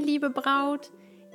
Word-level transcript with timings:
liebe 0.00 0.30
Braut. 0.30 0.90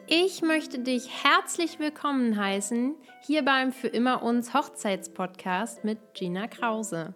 Ich 0.07 0.41
möchte 0.41 0.79
dich 0.79 1.07
herzlich 1.23 1.79
willkommen 1.79 2.35
heißen 2.35 2.95
hier 3.21 3.45
beim 3.45 3.71
Für 3.71 3.87
immer 3.87 4.23
uns 4.23 4.55
Hochzeitspodcast 4.55 5.83
mit 5.83 5.99
Gina 6.15 6.47
Krause. 6.47 7.13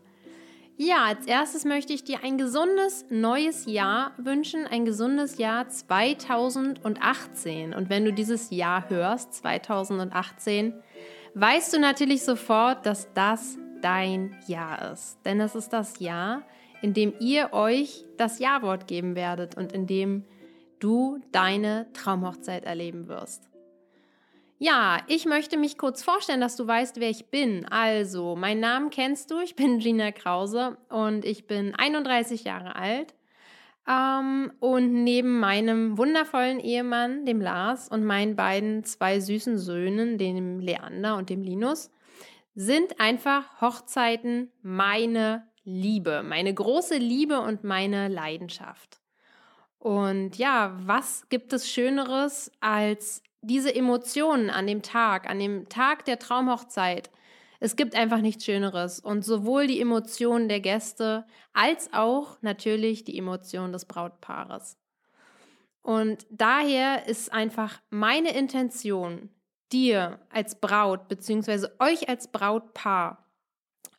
Ja, 0.77 1.05
als 1.05 1.25
erstes 1.25 1.65
möchte 1.65 1.91
ich 1.91 2.03
dir 2.03 2.23
ein 2.23 2.37
gesundes 2.37 3.05
neues 3.09 3.65
Jahr 3.65 4.11
wünschen, 4.17 4.67
ein 4.67 4.85
gesundes 4.85 5.39
Jahr 5.39 5.67
2018. 5.67 7.73
Und 7.73 7.89
wenn 7.89 8.05
du 8.05 8.13
dieses 8.13 8.51
Jahr 8.51 8.87
hörst, 8.89 9.33
2018, 9.33 10.75
weißt 11.33 11.73
du 11.73 11.79
natürlich 11.79 12.23
sofort, 12.23 12.85
dass 12.85 13.11
das 13.13 13.57
dein 13.81 14.37
Jahr 14.47 14.91
ist. 14.91 15.17
Denn 15.25 15.41
es 15.41 15.55
ist 15.55 15.73
das 15.73 15.99
Jahr, 15.99 16.43
in 16.81 16.93
dem 16.93 17.13
ihr 17.19 17.53
euch 17.53 18.05
das 18.17 18.39
Ja-Wort 18.39 18.87
geben 18.87 19.15
werdet 19.15 19.57
und 19.57 19.73
in 19.73 19.87
dem 19.87 20.23
du 20.79 21.19
deine 21.31 21.91
Traumhochzeit 21.93 22.63
erleben 22.63 23.07
wirst. 23.07 23.49
Ja, 24.61 25.01
ich 25.07 25.25
möchte 25.25 25.57
mich 25.57 25.77
kurz 25.77 26.03
vorstellen, 26.03 26.41
dass 26.41 26.57
du 26.57 26.67
weißt, 26.67 26.99
wer 26.99 27.09
ich 27.09 27.27
bin. 27.27 27.65
Also, 27.69 28.35
meinen 28.35 28.59
Namen 28.59 28.89
kennst 28.89 29.31
du. 29.31 29.39
Ich 29.39 29.55
bin 29.55 29.79
Gina 29.79 30.11
Krause 30.11 30.77
und 30.89 31.23
ich 31.23 31.47
bin 31.47 31.73
31 31.75 32.43
Jahre 32.43 32.75
alt. 32.75 33.15
Ähm, 33.87 34.51
und 34.59 35.03
neben 35.03 35.39
meinem 35.39 35.97
wundervollen 35.97 36.59
Ehemann, 36.59 37.25
dem 37.25 37.39
Lars, 37.39 37.87
und 37.87 38.03
meinen 38.03 38.35
beiden 38.35 38.83
zwei 38.83 39.21
süßen 39.21 39.57
Söhnen, 39.57 40.17
dem 40.17 40.59
Leander 40.59 41.15
und 41.15 41.29
dem 41.29 41.41
Linus, 41.41 41.89
sind 42.53 42.99
einfach 42.99 43.61
Hochzeiten 43.61 44.51
meine 44.61 45.47
Liebe, 45.63 46.21
meine 46.21 46.53
große 46.53 46.97
Liebe 46.97 47.39
und 47.39 47.63
meine 47.63 48.09
Leidenschaft. 48.09 48.99
Und 49.79 50.37
ja, 50.37 50.77
was 50.85 51.27
gibt 51.29 51.53
es 51.53 51.69
Schöneres 51.69 52.51
als 52.59 53.23
diese 53.41 53.73
Emotionen 53.73 54.49
an 54.49 54.67
dem 54.67 54.81
Tag, 54.81 55.29
an 55.29 55.39
dem 55.39 55.69
Tag 55.69 56.05
der 56.05 56.19
Traumhochzeit? 56.19 57.09
Es 57.61 57.75
gibt 57.75 57.95
einfach 57.95 58.19
nichts 58.19 58.45
Schöneres. 58.45 58.99
Und 58.99 59.23
sowohl 59.23 59.67
die 59.67 59.81
Emotionen 59.81 60.49
der 60.49 60.59
Gäste 60.59 61.25
als 61.53 61.91
auch 61.93 62.37
natürlich 62.41 63.03
die 63.03 63.17
Emotionen 63.17 63.73
des 63.73 63.85
Brautpaares. 63.85 64.77
Und 65.81 66.27
daher 66.29 67.07
ist 67.07 67.31
einfach 67.31 67.81
meine 67.89 68.35
Intention, 68.35 69.29
dir 69.71 70.19
als 70.29 70.59
Braut 70.59 71.07
bzw. 71.07 71.67
euch 71.79 72.09
als 72.09 72.31
Brautpaar 72.31 73.25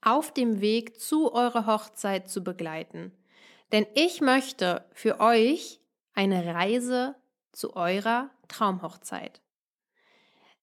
auf 0.03 0.33
dem 0.33 0.61
Weg 0.61 1.01
zu 1.01 1.33
eurer 1.33 1.67
Hochzeit 1.67 2.29
zu 2.29 2.43
begleiten. 2.43 3.13
Denn 3.73 3.87
ich 3.95 4.21
möchte 4.21 4.85
für 4.93 5.21
euch 5.21 5.81
eine 6.15 6.55
Reise 6.55 7.15
zu 7.53 7.77
eurer 7.77 8.31
Traumhochzeit. 8.49 9.41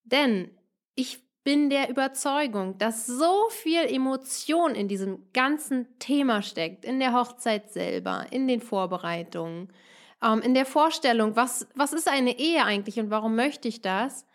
Denn 0.04 0.52
ich 0.96 1.24
bin 1.44 1.70
der 1.70 1.90
Überzeugung, 1.90 2.78
dass 2.78 3.06
so 3.06 3.48
viel 3.52 3.84
Emotion 3.84 4.76
in 4.76 4.90
diesem 4.90 5.32
ganzen 5.32 5.88
Thema 6.00 6.42
steckt, 6.42 6.84
in 6.84 7.00
der 7.00 7.14
Hochzeit 7.14 7.72
selber, 7.72 8.26
in 8.32 8.48
den 8.48 8.60
Vorbereitungen, 8.60 9.72
ähm, 10.22 10.42
in 10.42 10.54
der 10.54 10.66
Vorstellung, 10.66 11.38
was, 11.38 11.68
was 11.74 11.94
ist 11.94 12.10
eine 12.10 12.38
Ehe 12.38 12.66
eigentlich 12.66 13.00
und 13.00 13.12
warum 13.12 13.36
möchte 13.36 13.70
ich 13.70 13.82
das? 13.82 14.26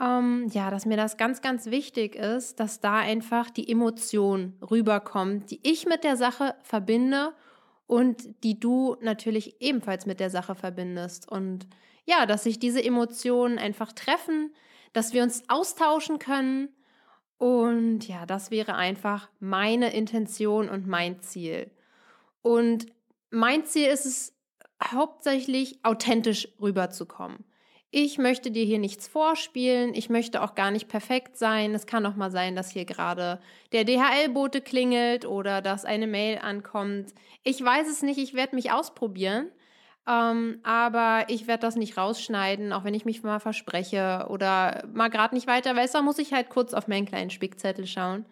Ähm, 0.00 0.48
ja, 0.52 0.70
dass 0.70 0.86
mir 0.86 0.96
das 0.96 1.16
ganz, 1.16 1.42
ganz 1.42 1.66
wichtig 1.66 2.14
ist, 2.14 2.60
dass 2.60 2.80
da 2.80 2.98
einfach 2.98 3.50
die 3.50 3.68
Emotion 3.68 4.56
rüberkommt, 4.70 5.50
die 5.50 5.60
ich 5.62 5.86
mit 5.86 6.04
der 6.04 6.16
Sache 6.16 6.54
verbinde 6.62 7.32
und 7.86 8.42
die 8.44 8.58
du 8.58 8.96
natürlich 9.00 9.60
ebenfalls 9.60 10.06
mit 10.06 10.20
der 10.20 10.30
Sache 10.30 10.54
verbindest. 10.54 11.28
Und 11.28 11.66
ja, 12.04 12.26
dass 12.26 12.44
sich 12.44 12.58
diese 12.58 12.82
Emotionen 12.82 13.58
einfach 13.58 13.92
treffen, 13.92 14.54
dass 14.92 15.12
wir 15.12 15.22
uns 15.22 15.42
austauschen 15.48 16.18
können. 16.18 16.68
Und 17.36 18.06
ja, 18.08 18.26
das 18.26 18.50
wäre 18.50 18.74
einfach 18.74 19.28
meine 19.40 19.92
Intention 19.92 20.68
und 20.68 20.86
mein 20.86 21.20
Ziel. 21.20 21.70
Und 22.42 22.86
mein 23.30 23.64
Ziel 23.64 23.88
ist 23.88 24.06
es 24.06 24.34
hauptsächlich 24.82 25.84
authentisch 25.84 26.48
rüberzukommen. 26.60 27.44
Ich 27.96 28.18
möchte 28.18 28.50
dir 28.50 28.64
hier 28.64 28.80
nichts 28.80 29.06
vorspielen. 29.06 29.94
Ich 29.94 30.10
möchte 30.10 30.42
auch 30.42 30.56
gar 30.56 30.72
nicht 30.72 30.88
perfekt 30.88 31.36
sein. 31.36 31.76
Es 31.76 31.86
kann 31.86 32.04
auch 32.06 32.16
mal 32.16 32.32
sein, 32.32 32.56
dass 32.56 32.72
hier 32.72 32.86
gerade 32.86 33.38
der 33.70 33.84
DHL-Bote 33.84 34.62
klingelt 34.62 35.24
oder 35.26 35.62
dass 35.62 35.84
eine 35.84 36.08
Mail 36.08 36.38
ankommt. 36.38 37.14
Ich 37.44 37.64
weiß 37.64 37.88
es 37.88 38.02
nicht. 38.02 38.18
Ich 38.18 38.34
werde 38.34 38.56
mich 38.56 38.72
ausprobieren. 38.72 39.46
Ähm, 40.08 40.58
aber 40.64 41.26
ich 41.28 41.46
werde 41.46 41.60
das 41.60 41.76
nicht 41.76 41.96
rausschneiden, 41.96 42.72
auch 42.72 42.82
wenn 42.82 42.94
ich 42.94 43.04
mich 43.04 43.22
mal 43.22 43.38
verspreche 43.38 44.26
oder 44.28 44.82
mal 44.92 45.08
gerade 45.08 45.36
nicht 45.36 45.46
weiter 45.46 45.76
weiß. 45.76 45.92
Da 45.92 46.02
muss 46.02 46.18
ich 46.18 46.32
halt 46.32 46.50
kurz 46.50 46.74
auf 46.74 46.88
meinen 46.88 47.06
kleinen 47.06 47.30
Spickzettel 47.30 47.86
schauen. 47.86 48.26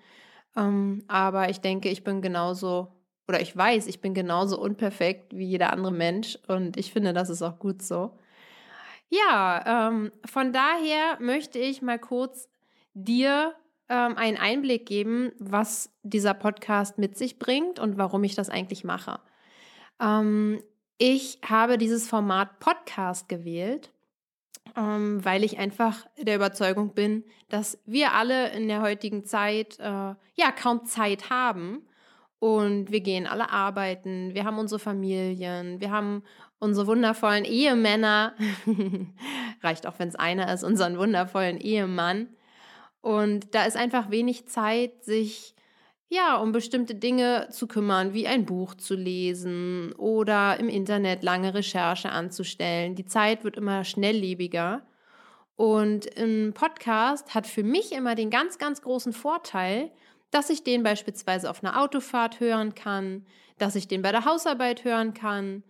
Ähm, 0.57 1.05
aber 1.07 1.51
ich 1.51 1.61
denke, 1.61 1.89
ich 1.89 2.03
bin 2.03 2.21
genauso, 2.21 2.89
oder 3.29 3.41
ich 3.41 3.57
weiß, 3.57 3.87
ich 3.87 4.01
bin 4.01 4.13
genauso 4.13 4.61
unperfekt 4.61 5.37
wie 5.37 5.47
jeder 5.47 5.73
andere 5.73 5.93
Mensch. 5.93 6.37
Und 6.49 6.77
ich 6.77 6.93
finde, 6.93 7.13
das 7.13 7.31
ist 7.31 7.43
auch 7.43 7.61
gut 7.61 7.81
so. 7.81 8.19
Ja, 9.13 9.91
ähm, 9.91 10.11
von 10.25 10.55
daher 10.55 11.19
möchte 11.21 11.59
ich 11.59 11.83
mal 11.83 11.99
kurz 11.99 12.49
dir 12.95 13.55
ähm, 13.91 14.17
einen 14.17 14.39
Einblick 14.39 14.87
geben, 14.87 15.33
was 15.39 15.91
dieser 16.03 16.33
Podcast 16.33 16.97
mit 16.97 17.19
sich 17.19 17.39
bringt 17.39 17.79
und 17.79 17.99
warum 17.99 18.25
ich 18.25 18.35
das 18.35 18.49
eigentlich 18.49 18.85
mache. 18.85 19.21
Ähm, 20.01 20.63
ich 20.97 21.41
habe 21.47 21.77
dieses 21.77 22.09
Format 22.09 22.59
Podcast 22.59 23.29
gewählt, 23.29 23.93
ähm, 24.77 25.23
weil 25.23 25.45
ich 25.45 25.59
einfach 25.59 26.07
der 26.17 26.37
Überzeugung 26.37 26.95
bin, 26.95 27.23
dass 27.51 27.79
wir 27.85 28.15
alle 28.15 28.49
in 28.53 28.67
der 28.67 28.81
heutigen 28.81 29.27
Zeit 29.27 29.79
äh, 29.79 29.83
ja 29.83 30.53
kaum 30.59 30.87
Zeit 30.87 31.29
haben 31.29 31.87
und 32.43 32.91
wir 32.91 32.99
gehen 32.99 33.29
alle 33.29 33.51
arbeiten, 33.51 34.35
wir 34.35 34.45
haben 34.45 34.59
unsere 34.59 34.81
Familien, 34.81 35.81
wir 35.81 35.93
haben 35.93 36.25
unsere 36.59 36.89
wundervollen 36.89 37.45
Ehemänner, 37.45 38.35
reicht 39.63 39.87
auch, 39.87 40.01
wenn 40.01 40.09
es 40.09 40.17
einer 40.17 40.53
ist, 40.53 40.65
unseren 40.65 40.99
wundervollen 40.99 41.59
Ehemann. 41.59 42.31
Und 43.01 43.55
da 43.55 43.65
ist 43.65 43.77
einfach 43.77 44.11
wenig 44.11 44.49
Zeit, 44.49 45.05
sich 45.05 45.55
ja, 46.09 46.35
um 46.35 46.51
bestimmte 46.51 46.97
Dinge 46.97 47.47
zu 47.53 47.69
kümmern, 47.69 48.13
wie 48.13 48.27
ein 48.27 48.45
Buch 48.45 48.75
zu 48.75 48.97
lesen 48.97 49.93
oder 49.93 50.59
im 50.59 50.69
Internet 50.69 51.23
lange 51.23 51.55
Recherche 51.55 52.11
anzustellen. 52.11 52.97
Die 52.97 53.07
Zeit 53.07 53.45
wird 53.45 53.57
immer 53.57 53.85
schnelllebiger. 53.85 54.83
Und 55.55 56.19
ein 56.19 56.55
Podcast 56.55 57.37
hat 57.37 57.47
für 57.47 57.63
mich 57.63 57.93
immer 57.93 58.17
den 58.17 58.31
ganz, 58.31 58.59
ganz 58.59 58.83
großen 58.83 59.13
Vorteil, 59.13 59.93
dass 60.33 60.51
ich 60.51 60.65
den 60.65 60.83
beispielsweise 60.83 61.49
auf 61.49 61.63
einer 61.63 61.81
Autofahrt 61.81 62.41
hören 62.41 62.75
kann, 62.75 63.25
dass 63.59 63.77
ich 63.77 63.87
den 63.87 64.03
bei 64.03 64.11
der 64.11 64.25
Hausarbeit 64.25 64.83
hören 64.83 65.15
kann. 65.15 65.63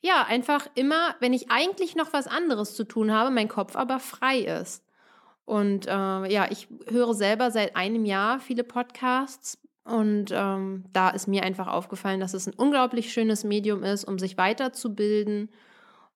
Ja, 0.00 0.24
einfach 0.28 0.68
immer, 0.74 1.16
wenn 1.18 1.32
ich 1.32 1.50
eigentlich 1.50 1.96
noch 1.96 2.12
was 2.12 2.28
anderes 2.28 2.76
zu 2.76 2.84
tun 2.84 3.10
habe, 3.10 3.30
mein 3.30 3.48
Kopf 3.48 3.74
aber 3.74 3.98
frei 3.98 4.40
ist. 4.40 4.84
Und 5.46 5.86
äh, 5.86 5.90
ja, 5.90 6.46
ich 6.50 6.68
höre 6.88 7.14
selber 7.14 7.50
seit 7.50 7.74
einem 7.74 8.04
Jahr 8.04 8.38
viele 8.38 8.62
Podcasts 8.62 9.58
und 9.84 10.30
ähm, 10.32 10.84
da 10.92 11.10
ist 11.10 11.28
mir 11.28 11.42
einfach 11.42 11.66
aufgefallen, 11.66 12.20
dass 12.20 12.32
es 12.32 12.46
ein 12.46 12.54
unglaublich 12.54 13.12
schönes 13.12 13.44
Medium 13.44 13.82
ist, 13.82 14.04
um 14.04 14.18
sich 14.18 14.38
weiterzubilden 14.38 15.50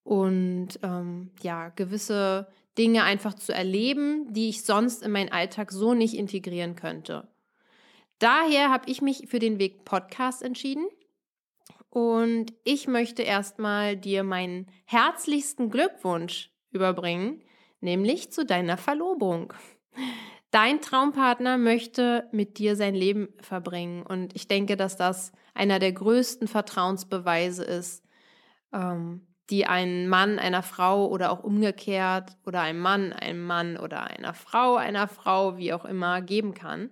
und 0.04 0.78
ähm, 0.82 1.30
ja, 1.42 1.68
gewisse 1.70 2.48
Dinge 2.78 3.02
einfach 3.02 3.34
zu 3.34 3.52
erleben, 3.52 4.32
die 4.32 4.48
ich 4.48 4.64
sonst 4.64 5.02
in 5.02 5.10
meinen 5.10 5.32
Alltag 5.32 5.70
so 5.70 5.92
nicht 5.92 6.14
integrieren 6.14 6.76
könnte. 6.76 7.28
Daher 8.18 8.70
habe 8.70 8.90
ich 8.90 9.00
mich 9.00 9.28
für 9.28 9.38
den 9.38 9.58
Weg 9.58 9.84
Podcast 9.84 10.42
entschieden. 10.42 10.86
Und 11.90 12.52
ich 12.64 12.86
möchte 12.86 13.22
erstmal 13.22 13.96
dir 13.96 14.22
meinen 14.22 14.66
herzlichsten 14.84 15.70
Glückwunsch 15.70 16.50
überbringen, 16.70 17.42
nämlich 17.80 18.30
zu 18.32 18.44
deiner 18.44 18.76
Verlobung. 18.76 19.52
Dein 20.50 20.80
Traumpartner 20.80 21.58
möchte 21.58 22.28
mit 22.32 22.58
dir 22.58 22.74
sein 22.76 22.94
Leben 22.94 23.28
verbringen. 23.40 24.02
Und 24.02 24.34
ich 24.34 24.48
denke, 24.48 24.76
dass 24.76 24.96
das 24.96 25.32
einer 25.54 25.78
der 25.78 25.92
größten 25.92 26.48
Vertrauensbeweise 26.48 27.64
ist, 27.64 28.04
ähm, 28.72 29.26
die 29.50 29.66
ein 29.66 30.08
Mann 30.08 30.38
einer 30.38 30.62
Frau 30.62 31.06
oder 31.08 31.30
auch 31.32 31.42
umgekehrt 31.42 32.36
oder 32.46 32.60
ein 32.60 32.78
Mann 32.78 33.12
einem 33.12 33.44
Mann 33.44 33.76
oder 33.76 34.04
einer 34.04 34.34
Frau 34.34 34.76
einer 34.76 35.08
Frau, 35.08 35.56
wie 35.56 35.72
auch 35.72 35.84
immer, 35.84 36.20
geben 36.20 36.54
kann. 36.54 36.90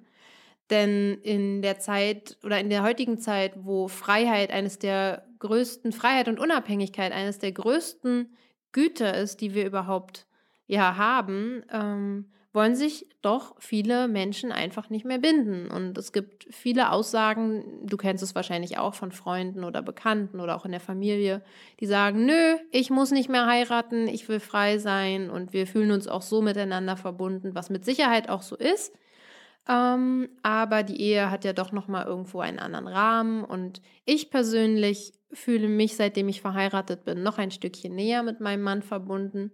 Denn 0.71 1.19
in 1.23 1.63
der 1.63 1.79
Zeit 1.79 2.39
oder 2.43 2.59
in 2.59 2.71
der 2.71 2.83
heutigen 2.83 3.19
Zeit, 3.19 3.53
wo 3.57 3.89
Freiheit 3.89 4.51
eines 4.51 4.79
der 4.79 5.27
größten, 5.39 5.93
Freiheit 5.93 6.29
und 6.29 6.41
Unabhängigkeit 6.41 7.13
eines 7.13 7.39
der 7.39 7.53
größten 7.53 8.35
Güter 8.73 9.17
ist, 9.17 9.41
die 9.41 9.55
wir 9.55 9.65
überhaupt 9.65 10.27
ja 10.67 10.97
haben, 10.97 11.63
ähm, 11.73 12.27
wollen 12.57 12.75
sich 12.75 13.07
doch 13.21 13.55
viele 13.59 14.09
Menschen 14.09 14.51
einfach 14.51 14.89
nicht 14.89 15.05
mehr 15.05 15.19
binden. 15.19 15.71
Und 15.71 15.97
es 15.99 16.11
gibt 16.11 16.47
viele 16.51 16.91
Aussagen, 16.91 17.87
du 17.87 17.99
kennst 17.99 18.25
es 18.25 18.35
wahrscheinlich 18.35 18.79
auch 18.79 18.95
von 18.95 19.13
Freunden 19.13 19.63
oder 19.63 19.83
Bekannten 19.83 20.41
oder 20.41 20.57
auch 20.57 20.65
in 20.65 20.73
der 20.73 20.81
Familie, 20.81 21.43
die 21.81 21.87
sagen, 21.87 22.25
nö, 22.25 22.57
ich 22.73 22.89
muss 22.89 23.11
nicht 23.11 23.29
mehr 23.29 23.47
heiraten, 23.47 24.09
ich 24.09 24.27
will 24.29 24.41
frei 24.41 24.79
sein 24.79 25.29
und 25.29 25.53
wir 25.53 25.67
fühlen 25.67 25.91
uns 25.91 26.09
auch 26.09 26.23
so 26.23 26.41
miteinander 26.41 26.97
verbunden, 26.97 27.55
was 27.55 27.69
mit 27.69 27.85
Sicherheit 27.85 28.31
auch 28.31 28.43
so 28.43 28.57
ist. 28.57 28.95
Ähm, 29.69 30.29
aber 30.43 30.83
die 30.83 31.01
Ehe 31.01 31.31
hat 31.31 31.45
ja 31.45 31.53
doch 31.53 31.73
noch 31.73 31.89
mal 31.89 32.07
irgendwo 32.07 32.41
einen 32.41 32.59
anderen 32.59 32.87
Rahmen 32.87 33.45
und 33.45 33.81
ich 34.05 34.31
persönlich 34.31 35.13
fühle 35.33 35.69
mich, 35.69 35.97
seitdem 35.97 36.29
ich 36.29 36.41
verheiratet 36.41 37.05
bin, 37.05 37.23
noch 37.23 37.39
ein 37.39 37.51
Stückchen 37.51 37.95
näher 37.95 38.23
mit 38.23 38.41
meinem 38.41 38.63
Mann 38.63 38.83
verbunden 38.83 39.51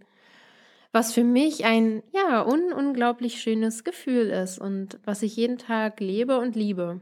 was 0.92 1.14
für 1.14 1.24
mich 1.24 1.64
ein 1.64 2.02
ja 2.12 2.46
un 2.46 2.72
unglaublich 2.72 3.40
schönes 3.40 3.82
Gefühl 3.82 4.28
ist 4.28 4.58
und 4.58 5.00
was 5.04 5.22
ich 5.22 5.36
jeden 5.36 5.58
Tag 5.58 6.00
lebe 6.00 6.38
und 6.38 6.54
liebe. 6.54 7.00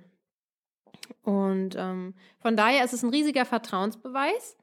Und 1.23 1.75
ähm, 1.77 2.15
von 2.39 2.57
daher 2.57 2.85
ist 2.85 2.95
es 2.95 3.03
ein 3.03 3.11
riesiger 3.11 3.45
Vertrauensbeweis. 3.45 4.57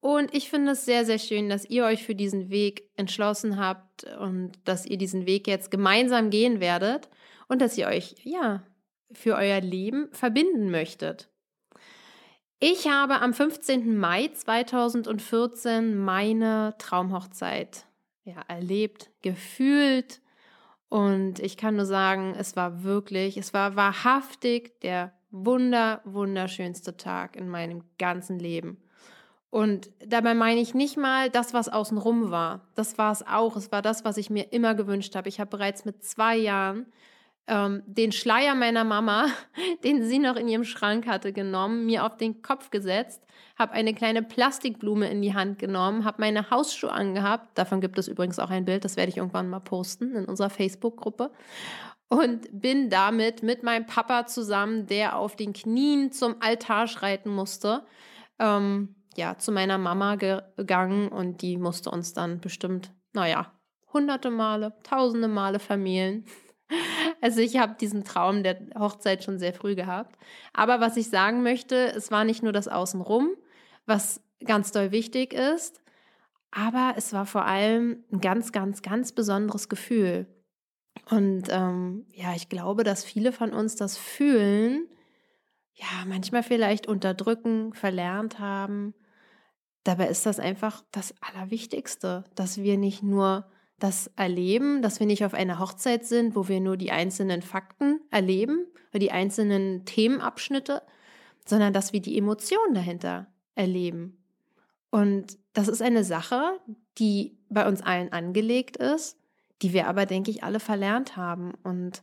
Und 0.00 0.32
ich 0.32 0.48
finde 0.48 0.72
es 0.72 0.84
sehr, 0.84 1.04
sehr 1.04 1.18
schön, 1.18 1.48
dass 1.48 1.68
ihr 1.68 1.84
euch 1.84 2.04
für 2.04 2.14
diesen 2.14 2.50
Weg 2.50 2.88
entschlossen 2.94 3.58
habt 3.58 4.04
und 4.20 4.52
dass 4.64 4.86
ihr 4.86 4.96
diesen 4.96 5.26
Weg 5.26 5.48
jetzt 5.48 5.72
gemeinsam 5.72 6.30
gehen 6.30 6.60
werdet 6.60 7.08
und 7.48 7.60
dass 7.60 7.76
ihr 7.76 7.88
euch, 7.88 8.14
ja, 8.22 8.62
für 9.10 9.34
euer 9.34 9.60
Leben 9.60 10.08
verbinden 10.12 10.70
möchtet. 10.70 11.30
Ich 12.60 12.88
habe 12.88 13.20
am 13.20 13.32
15. 13.32 13.96
Mai 13.96 14.28
2014 14.28 15.96
meine 15.96 16.74
Traumhochzeit 16.78 17.86
ja, 18.24 18.42
erlebt, 18.48 19.10
gefühlt. 19.22 20.20
Und 20.88 21.38
ich 21.38 21.56
kann 21.56 21.76
nur 21.76 21.86
sagen, 21.86 22.34
es 22.36 22.56
war 22.56 22.82
wirklich, 22.82 23.36
es 23.36 23.54
war 23.54 23.76
wahrhaftig 23.76 24.80
der 24.80 25.12
wunder, 25.30 26.00
wunderschönste 26.04 26.96
Tag 26.96 27.36
in 27.36 27.48
meinem 27.48 27.84
ganzen 27.98 28.38
Leben. 28.38 28.82
Und 29.50 29.90
dabei 30.04 30.34
meine 30.34 30.60
ich 30.60 30.74
nicht 30.74 30.96
mal 30.96 31.30
das, 31.30 31.54
was 31.54 31.68
außenrum 31.68 32.30
war. 32.30 32.68
Das 32.74 32.98
war 32.98 33.12
es 33.12 33.26
auch. 33.26 33.56
Es 33.56 33.72
war 33.72 33.82
das, 33.82 34.04
was 34.04 34.16
ich 34.18 34.30
mir 34.30 34.52
immer 34.52 34.74
gewünscht 34.74 35.14
habe. 35.14 35.28
Ich 35.28 35.40
habe 35.40 35.50
bereits 35.50 35.84
mit 35.84 36.04
zwei 36.04 36.36
Jahren 36.36 36.86
ähm, 37.48 37.82
den 37.86 38.12
Schleier 38.12 38.54
meiner 38.54 38.84
Mama, 38.84 39.26
den 39.84 40.04
sie 40.04 40.18
noch 40.18 40.36
in 40.36 40.48
ihrem 40.48 40.64
Schrank 40.64 41.06
hatte, 41.06 41.32
genommen, 41.32 41.86
mir 41.86 42.04
auf 42.04 42.16
den 42.16 42.42
Kopf 42.42 42.70
gesetzt, 42.70 43.22
habe 43.58 43.72
eine 43.72 43.94
kleine 43.94 44.22
Plastikblume 44.22 45.10
in 45.10 45.20
die 45.20 45.34
Hand 45.34 45.58
genommen, 45.58 46.04
habe 46.04 46.20
meine 46.20 46.50
Hausschuhe 46.50 46.92
angehabt. 46.92 47.58
Davon 47.58 47.80
gibt 47.80 47.98
es 47.98 48.06
übrigens 48.06 48.38
auch 48.38 48.50
ein 48.50 48.64
Bild, 48.64 48.84
das 48.84 48.96
werde 48.96 49.10
ich 49.10 49.16
irgendwann 49.16 49.48
mal 49.48 49.60
posten 49.60 50.14
in 50.14 50.26
unserer 50.26 50.50
Facebook-Gruppe. 50.50 51.32
Und 52.08 52.48
bin 52.52 52.88
damit 52.88 53.42
mit 53.42 53.62
meinem 53.62 53.86
Papa 53.86 54.26
zusammen, 54.26 54.86
der 54.86 55.16
auf 55.16 55.36
den 55.36 55.52
Knien 55.52 56.12
zum 56.12 56.36
Altar 56.40 56.86
schreiten 56.86 57.30
musste, 57.30 57.84
ähm, 58.38 58.94
ja, 59.16 59.36
zu 59.36 59.52
meiner 59.52 59.78
Mama 59.78 60.14
gegangen 60.14 61.08
und 61.08 61.42
die 61.42 61.58
musste 61.58 61.90
uns 61.90 62.14
dann 62.14 62.40
bestimmt, 62.40 62.92
naja, 63.12 63.52
hunderte 63.92 64.30
Male, 64.30 64.74
tausende 64.84 65.28
Male 65.28 65.58
vermählen. 65.58 66.24
Also 67.20 67.40
ich 67.40 67.58
habe 67.58 67.76
diesen 67.80 68.04
Traum 68.04 68.42
der 68.42 68.58
Hochzeit 68.78 69.24
schon 69.24 69.38
sehr 69.38 69.52
früh 69.52 69.74
gehabt. 69.74 70.16
Aber 70.52 70.80
was 70.80 70.96
ich 70.96 71.10
sagen 71.10 71.42
möchte, 71.42 71.92
es 71.92 72.10
war 72.10 72.24
nicht 72.24 72.42
nur 72.42 72.52
das 72.52 72.68
Außenrum, 72.68 73.30
was 73.86 74.20
ganz 74.44 74.70
doll 74.72 74.92
wichtig 74.92 75.32
ist, 75.32 75.82
aber 76.50 76.94
es 76.96 77.12
war 77.12 77.26
vor 77.26 77.44
allem 77.44 78.04
ein 78.12 78.20
ganz, 78.20 78.52
ganz, 78.52 78.82
ganz 78.82 79.12
besonderes 79.12 79.68
Gefühl. 79.68 80.26
Und 81.10 81.44
ähm, 81.50 82.06
ja, 82.12 82.34
ich 82.34 82.48
glaube, 82.48 82.84
dass 82.84 83.04
viele 83.04 83.32
von 83.32 83.52
uns 83.52 83.76
das 83.76 83.96
fühlen, 83.96 84.88
ja, 85.74 86.04
manchmal 86.06 86.42
vielleicht 86.42 86.86
unterdrücken, 86.88 87.72
verlernt 87.72 88.38
haben. 88.38 88.94
Dabei 89.84 90.08
ist 90.08 90.26
das 90.26 90.40
einfach 90.40 90.82
das 90.90 91.14
Allerwichtigste, 91.20 92.24
dass 92.34 92.58
wir 92.58 92.76
nicht 92.76 93.02
nur 93.02 93.46
das 93.78 94.10
erleben, 94.16 94.82
dass 94.82 94.98
wir 95.00 95.06
nicht 95.06 95.24
auf 95.24 95.34
einer 95.34 95.58
Hochzeit 95.58 96.04
sind, 96.04 96.34
wo 96.34 96.48
wir 96.48 96.60
nur 96.60 96.76
die 96.76 96.90
einzelnen 96.90 97.42
Fakten 97.42 98.00
erleben 98.10 98.66
oder 98.90 98.98
die 98.98 99.12
einzelnen 99.12 99.84
Themenabschnitte, 99.84 100.82
sondern 101.44 101.72
dass 101.72 101.92
wir 101.92 102.00
die 102.00 102.18
Emotionen 102.18 102.74
dahinter 102.74 103.28
erleben. 103.54 104.18
Und 104.90 105.38
das 105.52 105.68
ist 105.68 105.82
eine 105.82 106.04
Sache, 106.04 106.58
die 106.98 107.38
bei 107.48 107.66
uns 107.68 107.82
allen 107.82 108.12
angelegt 108.12 108.76
ist, 108.76 109.18
die 109.62 109.72
wir 109.72 109.86
aber, 109.86 110.06
denke 110.06 110.30
ich, 110.30 110.42
alle 110.42 110.60
verlernt 110.60 111.16
haben. 111.16 111.52
Und 111.62 112.02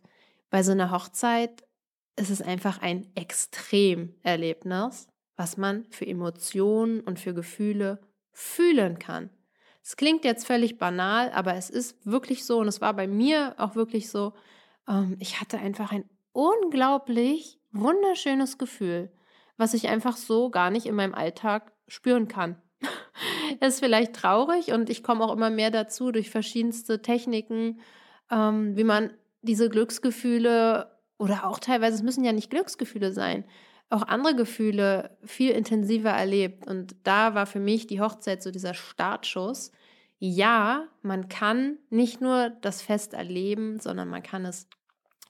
bei 0.50 0.64
so 0.64 0.72
einer 0.72 0.92
Hochzeit 0.92 1.66
ist 2.16 2.30
es 2.30 2.42
einfach 2.42 2.82
ein 2.82 3.08
Extremerlebnis, 3.16 5.08
was 5.36 5.58
man 5.58 5.86
für 5.90 6.08
Emotionen 6.08 7.02
und 7.02 7.20
für 7.20 7.34
Gefühle 7.34 8.00
fühlen 8.32 9.00
kann. 9.00 9.30
Es 9.86 9.98
klingt 9.98 10.26
jetzt 10.26 10.48
völlig 10.48 10.80
banal, 10.80 11.32
aber 11.32 11.54
es 11.54 11.70
ist 11.70 11.96
wirklich 12.08 12.44
so 12.44 12.58
und 12.58 12.68
es 12.68 12.82
war 12.82 12.96
bei 12.96 13.06
mir 13.06 13.54
auch 13.60 13.76
wirklich 13.76 14.10
so. 14.10 14.34
Ähm, 14.90 15.16
ich 15.20 15.40
hatte 15.40 15.60
einfach 15.60 15.92
ein 15.92 16.10
unglaublich 16.32 17.60
wunderschönes 17.72 18.58
Gefühl, 18.58 19.12
was 19.58 19.76
ich 19.76 19.88
einfach 19.88 20.18
so 20.18 20.50
gar 20.50 20.72
nicht 20.72 20.88
in 20.88 20.96
meinem 20.96 21.14
Alltag 21.14 21.72
spüren 21.88 22.28
kann. 22.28 22.60
Es 23.60 23.76
ist 23.76 23.80
vielleicht 23.80 24.14
traurig 24.14 24.74
und 24.74 24.90
ich 24.90 25.04
komme 25.04 25.24
auch 25.24 25.32
immer 25.32 25.50
mehr 25.50 25.72
dazu 25.72 26.12
durch 26.12 26.30
verschiedenste 26.30 27.02
Techniken, 27.02 27.80
ähm, 28.32 28.76
wie 28.76 28.84
man 28.84 29.12
diese 29.44 29.70
Glücksgefühle 29.70 30.92
oder 31.18 31.46
auch 31.46 31.60
teilweise, 31.60 31.96
es 31.96 32.04
müssen 32.04 32.26
ja 32.26 32.34
nicht 32.34 32.50
Glücksgefühle 32.50 33.14
sein, 33.14 33.46
auch 33.90 34.04
andere 34.04 34.36
Gefühle 34.36 35.18
viel 35.24 35.52
intensiver 35.52 36.10
erlebt. 36.10 36.68
Und 36.68 36.96
da 37.04 37.36
war 37.36 37.46
für 37.46 37.60
mich 37.60 37.88
die 37.88 38.02
Hochzeit 38.02 38.42
so 38.42 38.52
dieser 38.52 38.74
Startschuss. 38.74 39.72
Ja, 40.18 40.88
man 41.02 41.30
kann 41.30 41.78
nicht 41.90 42.22
nur 42.22 42.50
das 42.62 42.82
Fest 42.82 43.14
erleben, 43.14 43.80
sondern 43.80 44.10
man 44.10 44.24
kann 44.24 44.46
es 44.46 44.68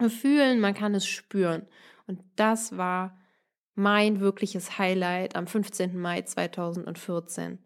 fühlen, 0.07 0.59
man 0.59 0.73
kann 0.73 0.95
es 0.95 1.05
spüren. 1.05 1.67
Und 2.07 2.21
das 2.35 2.77
war 2.77 3.17
mein 3.73 4.19
wirkliches 4.21 4.77
Highlight 4.77 5.35
am 5.35 5.47
15. 5.47 5.99
Mai 5.99 6.21
2014. 6.21 7.59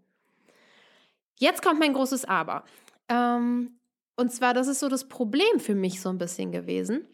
Jetzt 1.36 1.62
kommt 1.62 1.80
mein 1.80 1.94
großes 1.94 2.26
Aber. 2.26 2.64
Ähm, 3.08 3.80
und 4.16 4.32
zwar, 4.32 4.54
das 4.54 4.68
ist 4.68 4.80
so 4.80 4.90
das 4.90 5.08
Problem 5.08 5.60
für 5.60 5.76
mich 5.76 6.02
so 6.02 6.10
ein 6.10 6.18
bisschen 6.18 6.52
gewesen. 6.52 7.08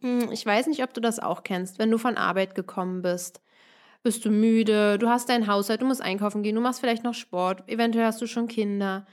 Hm, 0.00 0.30
ich 0.32 0.44
weiß 0.44 0.66
nicht, 0.66 0.82
ob 0.82 0.94
du 0.94 1.00
das 1.00 1.18
auch 1.18 1.42
kennst, 1.42 1.78
wenn 1.78 1.90
du 1.90 1.98
von 1.98 2.16
Arbeit 2.16 2.54
gekommen 2.54 3.02
bist. 3.02 3.40
Bist 4.02 4.24
du 4.24 4.30
müde, 4.30 4.98
du 4.98 5.08
hast 5.08 5.28
dein 5.28 5.46
Haushalt, 5.46 5.82
du 5.82 5.86
musst 5.86 6.02
einkaufen 6.02 6.42
gehen, 6.42 6.54
du 6.54 6.60
machst 6.60 6.80
vielleicht 6.80 7.02
noch 7.02 7.14
Sport, 7.14 7.68
eventuell 7.68 8.06
hast 8.06 8.20
du 8.20 8.26
schon 8.26 8.46
Kinder. 8.46 9.06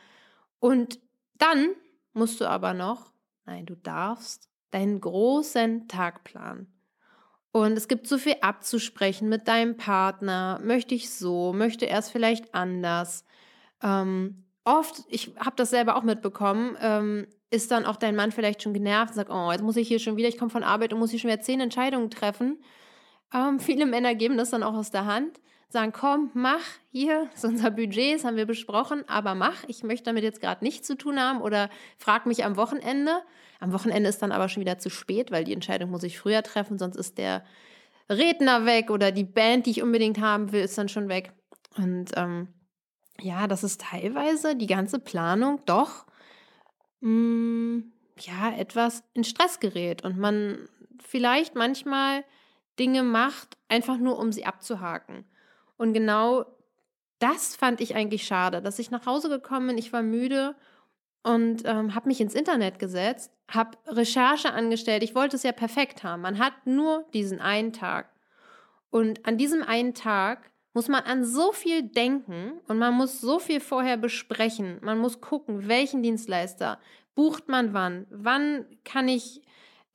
Und 0.60 1.00
dann 1.38 1.70
musst 2.14 2.40
du 2.42 2.46
aber 2.46 2.74
noch, 2.74 3.12
nein, 3.46 3.66
du 3.66 3.76
darfst 3.76 4.50
deinen 4.72 5.02
großen 5.02 5.88
Tag 5.88 6.24
planen. 6.24 6.68
Und 7.52 7.74
es 7.74 7.88
gibt 7.88 8.08
so 8.08 8.18
viel 8.18 8.36
abzusprechen 8.42 9.30
mit 9.30 9.48
deinem 9.48 9.78
Partner. 9.78 10.60
Möchte 10.64 10.96
ich 10.96 11.14
so, 11.14 11.54
möchte 11.54 11.88
er 11.88 12.00
es 12.00 12.10
vielleicht 12.10 12.56
anders. 12.56 13.26
Ähm, 13.82 14.46
oft, 14.64 15.04
ich 15.08 15.36
habe 15.38 15.56
das 15.56 15.70
selber 15.70 15.96
auch 15.96 16.04
mitbekommen, 16.04 16.76
ähm, 16.82 17.28
ist 17.54 17.70
dann 17.70 17.86
auch 17.86 17.98
dein 17.98 18.16
Mann 18.16 18.32
vielleicht 18.32 18.64
schon 18.64 18.74
genervt 18.74 19.12
und 19.12 19.16
sagt, 19.16 19.30
oh, 19.30 19.52
jetzt 19.52 19.62
muss 19.62 19.78
ich 19.78 19.88
hier 19.88 20.00
schon 20.00 20.18
wieder, 20.18 20.28
ich 20.28 20.40
komme 20.40 20.50
von 20.50 20.64
Arbeit 20.64 20.92
und 20.92 21.00
muss 21.00 21.12
hier 21.12 21.20
schon 21.20 21.30
wieder 21.30 21.42
zehn 21.42 21.62
Entscheidungen 21.62 22.10
treffen. 22.10 22.58
Ähm, 23.34 23.60
viele 23.60 23.86
Männer 23.86 24.16
geben 24.16 24.38
das 24.38 24.50
dann 24.50 24.64
auch 24.64 24.74
aus 24.74 24.90
der 24.90 25.06
Hand, 25.06 25.40
sagen, 25.70 25.92
komm, 25.92 26.32
mach 26.34 26.64
hier, 26.92 27.28
das 27.32 27.44
ist 27.44 27.50
unser 27.52 27.72
Budget, 27.72 28.16
das 28.16 28.26
haben 28.26 28.38
wir 28.38 28.48
besprochen, 28.48 29.04
aber 29.08 29.36
mach, 29.36 29.64
ich 29.68 29.84
möchte 29.84 30.06
damit 30.06 30.24
jetzt 30.24 30.42
gerade 30.42 30.64
nichts 30.64 30.88
zu 30.88 30.96
tun 30.96 31.20
haben 31.20 31.42
oder 31.42 31.70
frag 31.98 32.26
mich 32.26 32.44
am 32.44 32.58
Wochenende. 32.58 33.22
Am 33.60 33.72
Wochenende 33.72 34.10
ist 34.10 34.22
dann 34.22 34.32
aber 34.32 34.50
schon 34.50 34.62
wieder 34.62 34.80
zu 34.80 34.90
spät, 34.90 35.32
weil 35.32 35.44
die 35.44 35.54
Entscheidung 35.54 35.92
muss 35.92 36.04
ich 36.04 36.18
früher 36.18 36.42
treffen, 36.44 36.80
sonst 36.80 36.98
ist 36.98 37.18
der 37.18 37.44
Redner 38.10 38.66
weg 38.66 38.90
oder 38.90 39.12
die 39.12 39.24
Band, 39.24 39.68
die 39.68 39.72
ich 39.72 39.84
unbedingt 39.84 40.20
haben 40.20 40.52
will, 40.52 40.64
ist 40.64 40.78
dann 40.78 40.90
schon 40.90 41.08
weg. 41.08 41.32
Und 41.78 42.12
ähm, 42.16 42.48
ja, 43.22 43.48
das 43.48 43.64
ist 43.64 43.82
teilweise 43.82 44.56
die 44.56 44.68
ganze 44.68 45.00
Planung 45.00 45.62
doch 45.66 46.06
mh, 47.04 47.10
mm, 47.10 47.94
ja, 48.20 48.52
etwas 48.58 49.04
in 49.14 49.24
Stress 49.24 49.60
gerät 49.60 50.04
und 50.04 50.18
man 50.18 50.70
vielleicht 51.00 51.56
manchmal 51.56 52.24
Dinge 52.80 53.04
macht, 53.04 53.58
einfach 53.68 53.98
nur 53.98 54.18
um 54.18 54.32
sie 54.32 54.46
abzuhaken. 54.46 55.26
Und 55.78 55.94
genau 55.94 56.46
das 57.20 57.56
fand 57.56 57.82
ich 57.82 57.96
eigentlich 57.96 58.26
schade, 58.26 58.62
dass 58.62 58.80
ich 58.80 58.92
nach 58.92 59.06
Hause 59.06 59.30
gekommen 59.30 59.68
bin, 59.68 59.78
ich 59.78 59.94
war 59.94 60.02
müde 60.02 60.56
und 61.24 61.64
ähm, 61.66 61.96
habe 61.96 62.08
mich 62.08 62.20
ins 62.20 62.36
Internet 62.36 62.80
gesetzt, 62.80 63.32
habe 63.50 63.78
Recherche 63.88 64.52
angestellt. 64.52 65.04
Ich 65.04 65.16
wollte 65.16 65.36
es 65.36 65.44
ja 65.44 65.52
perfekt 65.52 66.04
haben. 66.04 66.22
Man 66.22 66.40
hat 66.40 66.54
nur 66.66 67.06
diesen 67.14 67.40
einen 67.40 67.74
Tag. 67.74 68.10
Und 68.90 69.26
an 69.26 69.38
diesem 69.38 69.64
einen 69.64 69.94
Tag 69.94 70.52
muss 70.74 70.88
man 70.88 71.04
an 71.04 71.24
so 71.24 71.52
viel 71.52 71.84
denken 71.84 72.54
und 72.68 72.80
man 72.80 72.94
muss 72.94 73.22
so 73.22 73.40
viel 73.40 73.60
vorher 73.60 73.98
besprechen. 73.98 74.80
Man 74.82 74.98
muss 74.98 75.22
gucken, 75.22 75.68
welchen 75.68 76.02
Dienstleister, 76.02 76.80
bucht 77.16 77.48
man 77.48 77.74
wann? 77.74 78.08
Wann 78.10 78.66
kann 78.84 79.08
ich 79.08 79.42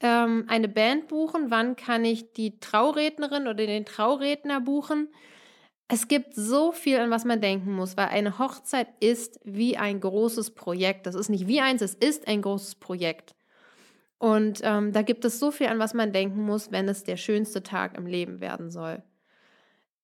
ähm, 0.01 0.45
eine 0.49 0.69
Band 0.69 1.09
buchen? 1.09 1.51
Wann 1.51 1.77
kann 1.77 2.05
ich 2.05 2.33
die 2.33 2.61
Traurednerin 2.61 3.49
oder 3.49 3.67
den 3.67 3.85
Trauredner 3.85 4.61
buchen? 4.61 5.09
Es 5.89 6.07
gibt 6.07 6.35
so 6.35 6.71
viel, 6.73 6.99
an 6.99 7.11
was 7.11 7.25
man 7.25 7.41
denken 7.41 7.73
muss, 7.73 7.97
weil 7.97 8.09
eine 8.09 8.39
Hochzeit 8.39 8.89
ist 9.01 9.41
wie 9.43 9.79
ein 9.79 10.01
großes 10.01 10.55
Projekt. 10.55 11.07
Das 11.07 11.15
ist 11.15 11.31
nicht 11.31 11.49
wie 11.49 11.61
eins, 11.61 11.83
es 11.83 11.95
ist 11.95 12.29
ein 12.29 12.43
großes 12.43 12.77
Projekt. 12.77 13.35
Und 14.19 14.61
ähm, 14.63 14.93
da 14.93 15.03
gibt 15.03 15.25
es 15.25 15.39
so 15.39 15.51
viel, 15.51 15.69
an 15.69 15.79
was 15.79 15.95
man 15.95 16.13
denken 16.13 16.43
muss, 16.43 16.71
wenn 16.71 16.89
es 16.89 17.05
der 17.05 17.17
schönste 17.17 17.63
Tag 17.63 17.97
im 17.97 18.07
Leben 18.07 18.41
werden 18.41 18.71
soll. 18.71 19.03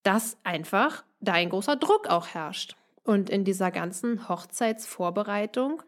Dass 0.05 0.39
einfach 0.45 1.05
da 1.21 1.33
ein 1.33 1.51
großer 1.51 1.77
Druck 1.77 2.07
auch 2.09 2.29
herrscht. 2.29 2.77
Und 3.03 3.29
in 3.29 3.45
dieser 3.45 3.71
ganzen 3.71 4.29
Hochzeitsvorbereitung 4.29 5.83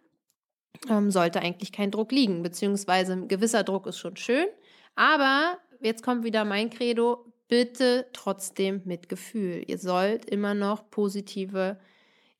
ähm, 0.90 1.10
sollte 1.10 1.40
eigentlich 1.40 1.72
kein 1.72 1.90
Druck 1.90 2.12
liegen, 2.12 2.42
beziehungsweise 2.42 3.12
ein 3.12 3.28
gewisser 3.28 3.62
Druck 3.62 3.86
ist 3.86 3.98
schon 3.98 4.16
schön. 4.16 4.46
Aber 4.96 5.58
jetzt 5.80 6.02
kommt 6.02 6.24
wieder 6.24 6.44
mein 6.44 6.70
Credo, 6.70 7.32
bitte 7.48 8.06
trotzdem 8.12 8.82
mit 8.84 9.08
Gefühl. 9.08 9.62
Ihr 9.66 9.78
sollt 9.78 10.28
immer 10.28 10.54
noch 10.54 10.90
positive 10.90 11.78